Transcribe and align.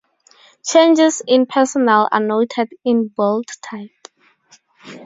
Changes 0.65 1.21
in 1.27 1.45
personnel 1.45 2.09
are 2.11 2.19
noted 2.19 2.73
in 2.83 3.07
bold 3.15 3.45
type. 3.61 4.07